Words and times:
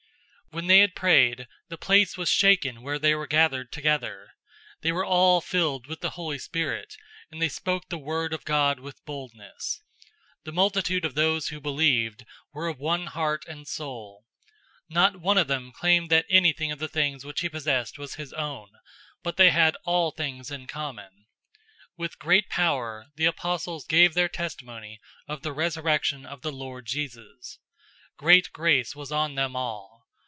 004:031 0.51 0.55
When 0.57 0.67
they 0.67 0.79
had 0.79 0.95
prayed, 0.95 1.47
the 1.69 1.77
place 1.77 2.17
was 2.17 2.27
shaken 2.29 2.81
where 2.81 2.99
they 2.99 3.15
were 3.15 3.25
gathered 3.25 3.71
together. 3.71 4.31
They 4.81 4.91
were 4.91 5.05
all 5.05 5.39
filled 5.39 5.87
with 5.87 6.01
the 6.01 6.09
Holy 6.19 6.37
Spirit, 6.39 6.93
and 7.31 7.41
they 7.41 7.47
spoke 7.47 7.87
the 7.87 7.97
word 7.97 8.33
of 8.33 8.43
God 8.43 8.81
with 8.81 9.05
boldness. 9.05 9.81
004:032 10.39 10.43
The 10.43 10.51
multitude 10.51 11.05
of 11.05 11.15
those 11.15 11.47
who 11.47 11.61
believed 11.61 12.25
were 12.51 12.67
of 12.67 12.79
one 12.81 13.05
heart 13.07 13.45
and 13.47 13.65
soul. 13.65 14.25
Not 14.89 15.21
one 15.21 15.37
of 15.37 15.47
them 15.47 15.71
claimed 15.71 16.09
that 16.09 16.25
anything 16.29 16.69
of 16.73 16.79
the 16.79 16.89
things 16.89 17.23
which 17.23 17.39
he 17.39 17.47
possessed 17.47 17.97
was 17.97 18.15
his 18.15 18.33
own, 18.33 18.71
but 19.23 19.37
they 19.37 19.51
had 19.51 19.77
all 19.85 20.11
things 20.11 20.51
in 20.51 20.67
common. 20.67 21.27
004:033 21.97 21.97
With 21.97 22.19
great 22.19 22.49
power, 22.49 23.05
the 23.15 23.23
apostles 23.25 23.85
gave 23.87 24.13
their 24.15 24.27
testimony 24.27 24.99
of 25.29 25.43
the 25.43 25.53
resurrection 25.53 26.25
of 26.25 26.41
the 26.41 26.51
Lord 26.51 26.87
Jesus. 26.87 27.59
Great 28.17 28.51
grace 28.51 28.93
was 28.93 29.13
on 29.13 29.35
them 29.35 29.55
all. 29.55 30.01